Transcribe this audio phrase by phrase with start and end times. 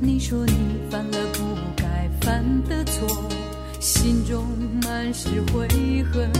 [0.00, 0.52] 你说你
[0.90, 3.08] 犯了不该犯的错，
[3.80, 4.44] 心中
[4.82, 5.68] 满是悔
[6.12, 6.30] 恨。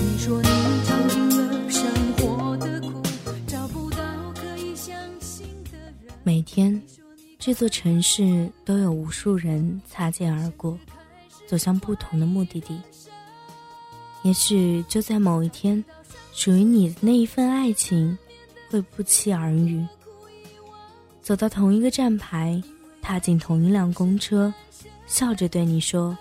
[0.00, 0.48] 你说你
[0.84, 1.82] 尝尽了生
[2.18, 3.02] 活的苦，
[3.46, 3.98] 找不到
[4.34, 6.12] 可以相信的人。
[6.22, 6.80] 每天，
[7.38, 10.78] 这座城市都有无数人擦肩而过，
[11.46, 12.78] 走向不同的目的地。
[14.22, 15.84] 也许就在某一天，
[16.32, 18.16] 属于你的那一份爱情，
[18.70, 19.86] 会不期而遇。
[21.24, 22.62] 走到同一个站牌。
[23.00, 24.52] 踏进同一辆公车，
[25.06, 26.16] 笑着对你说：“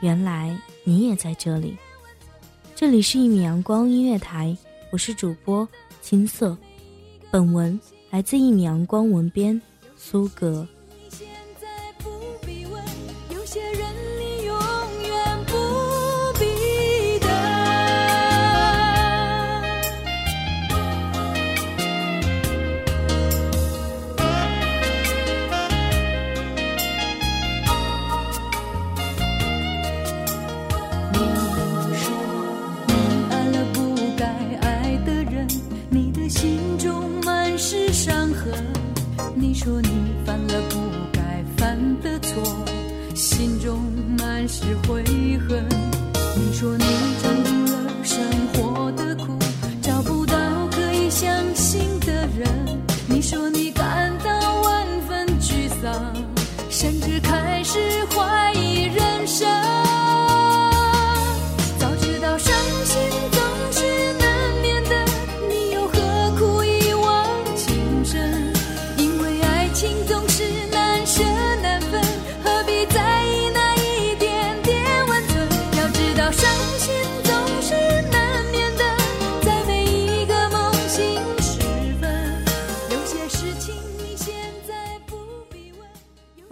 [0.00, 1.76] 原来你也在这里。”
[2.74, 4.56] 这里是一米阳光音乐台，
[4.90, 5.68] 我是主播
[6.00, 6.56] 青色。
[7.30, 9.60] 本文来自一米阳光文编
[9.94, 10.66] 苏格。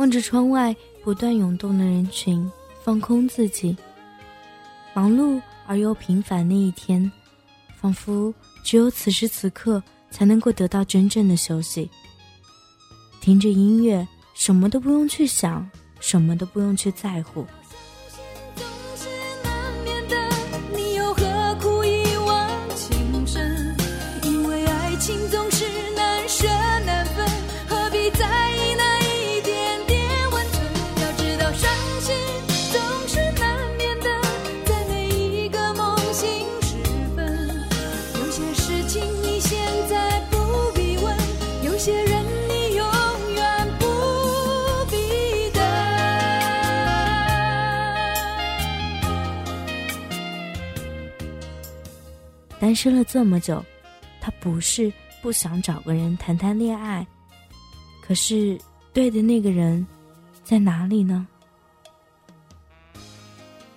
[0.00, 0.74] 望着窗外
[1.04, 2.50] 不断涌动的人群，
[2.82, 3.76] 放空自己。
[4.94, 7.12] 忙碌而又平凡的一天，
[7.78, 8.32] 仿佛
[8.64, 11.90] 只有此时此刻才能够得到真正的休息。
[13.20, 15.68] 听着音乐，什么都不用去想，
[16.00, 17.44] 什么都不用去在乎。
[52.70, 53.60] 单身了这么久，
[54.20, 57.04] 他不是不想找个人谈谈恋爱，
[58.00, 58.56] 可是
[58.92, 59.84] 对的那个人
[60.44, 61.26] 在哪里呢？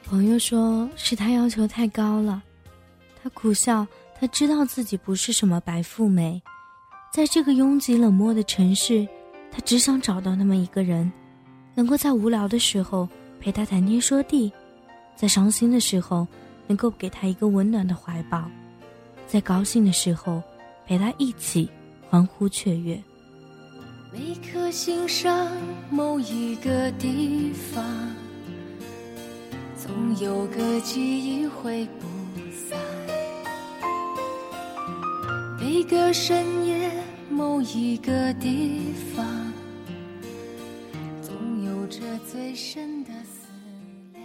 [0.05, 2.43] 朋友说是他要求太高了，
[3.23, 3.83] 他苦笑，
[4.19, 6.39] 他知道自己不是什么白富美，
[7.11, 9.07] 在这个拥挤冷漠的城市，
[9.51, 11.11] 他只想找到那么一个人，
[11.73, 13.09] 能够在无聊的时候
[13.39, 14.53] 陪他谈天说地，
[15.15, 16.27] 在伤心的时候
[16.67, 18.47] 能够给他一个温暖的怀抱。
[19.33, 20.43] 在高兴的时候，
[20.85, 21.67] 陪他一起
[22.07, 23.01] 欢呼雀跃。
[24.11, 25.51] 每颗心上
[25.89, 27.83] 某一个地方，
[29.75, 32.05] 总有个记忆会不
[32.69, 32.79] 散。
[35.59, 36.91] 每个深夜
[37.27, 39.51] 某一个地方，
[41.23, 42.01] 总有着
[42.31, 43.47] 最深的思
[44.13, 44.23] 量。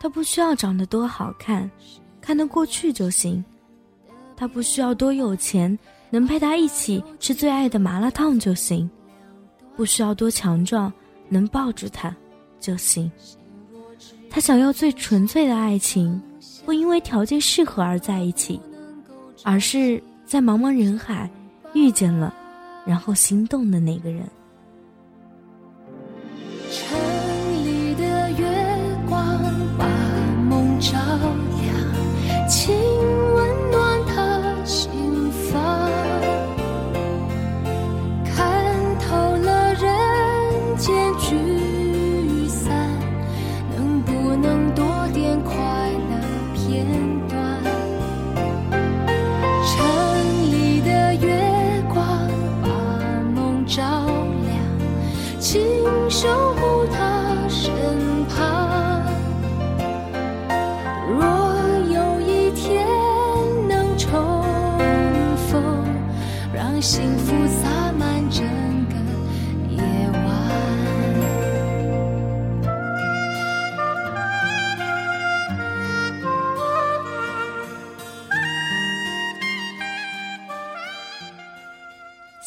[0.00, 1.70] 他不需要长得多好看，
[2.22, 3.44] 看得过去就行。
[4.36, 5.78] 他不需要多有钱。
[6.10, 8.90] 能陪他一起吃最爱的麻辣烫就行，
[9.74, 10.92] 不需要多强壮，
[11.30, 12.14] 能抱住他
[12.60, 13.10] 就行。
[14.28, 16.20] 他想要最纯粹的爱情，
[16.66, 18.60] 不因为条件适合而在一起，
[19.42, 21.30] 而是在茫茫人海
[21.72, 22.34] 遇见了，
[22.84, 24.28] 然后心动的那个人。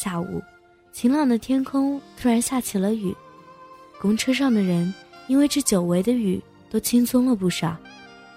[0.05, 0.39] 下午，
[0.93, 3.11] 晴朗的天空突然下起了雨，
[3.99, 4.93] 公车上的人
[5.27, 7.75] 因为这久违的雨都轻松了不少，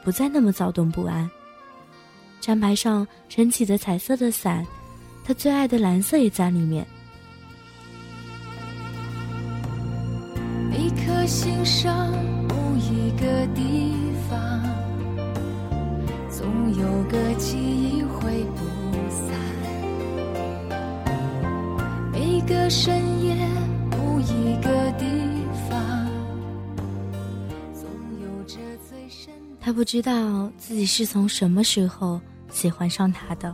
[0.02, 1.30] 不再那么躁动不安。
[2.40, 4.66] 站牌上撑起的彩色的伞，
[5.22, 6.86] 他最爱的蓝色也在里面。
[10.70, 12.10] 每颗心上
[12.48, 13.92] 某一个地
[14.30, 14.62] 方，
[16.30, 18.64] 总有个记忆会不
[19.10, 19.47] 散。
[22.38, 23.34] 一个深夜，
[23.90, 25.04] 某一个地
[25.68, 26.08] 方，
[29.60, 33.52] 他不知道自己是从什么时候喜欢上他的，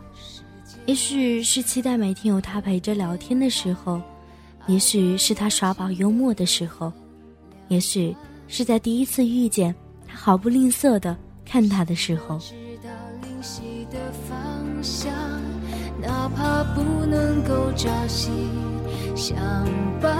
[0.84, 3.98] 也许是期待每天有他陪着聊天的时候，
[4.66, 6.92] 也许是他耍宝幽默的时候，
[7.68, 8.14] 也许
[8.48, 9.74] 是在第一次遇见
[10.06, 12.38] 他毫不吝啬的看他的时候。
[16.02, 18.28] 哪怕不能够朝夕。
[19.14, 19.36] 相
[20.02, 20.12] 伴，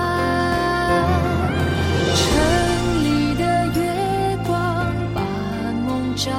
[2.15, 5.21] 城里的月光把
[5.85, 6.31] 梦照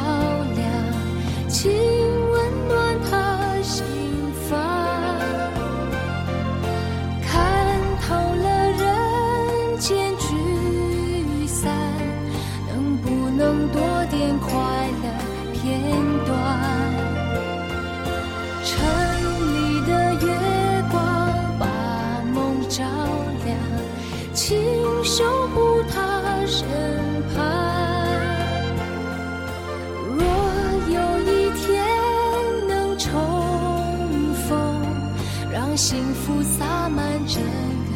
[35.75, 37.91] 让幸福洒满整个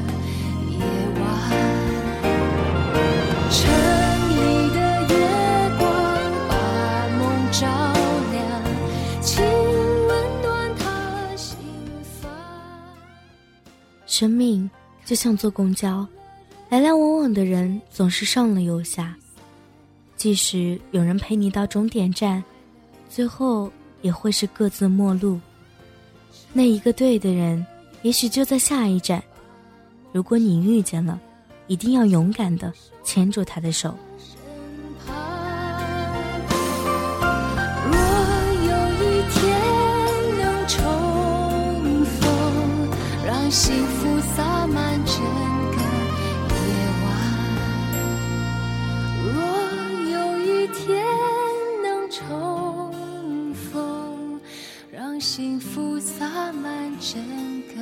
[0.69, 0.79] 夜
[1.15, 1.24] 晚。
[3.50, 3.71] 城
[4.29, 4.36] 里
[4.74, 5.15] 的月
[5.77, 5.88] 光
[6.50, 6.51] 把
[7.17, 7.21] 梦
[7.53, 7.62] 照
[8.33, 8.43] 亮，
[9.21, 11.55] 请温暖他心
[12.21, 12.29] 房。
[14.05, 14.69] 生命
[15.05, 16.05] 就像坐公交。
[16.67, 19.15] 来来往往的人总是上了又下，
[20.17, 22.43] 即使有人陪你到终点站，
[23.09, 23.71] 最后
[24.01, 25.39] 也会是各自陌路。
[26.51, 27.65] 那一个对的人，
[28.01, 29.23] 也许就在下一站。
[30.11, 31.19] 如果你遇见了，
[31.67, 33.95] 一定要勇敢的牵住他的手。
[37.85, 37.95] 若
[38.65, 39.37] 有一天
[40.37, 42.27] 能重逢，
[43.25, 43.98] 让幸福
[55.19, 57.21] 幸福洒满整
[57.63, 57.75] 个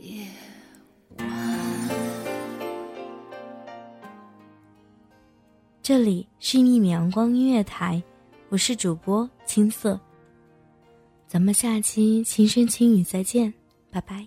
[0.00, 0.26] 夜
[1.18, 1.28] 晚。
[5.82, 8.02] 这里是一米阳光音乐台，
[8.48, 10.00] 我是主播青色。
[11.28, 13.52] 咱们下期轻声轻语再见，
[13.90, 14.26] 拜拜。